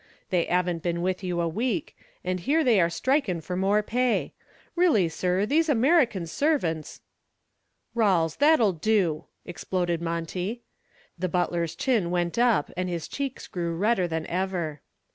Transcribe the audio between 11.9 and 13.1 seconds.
went up and his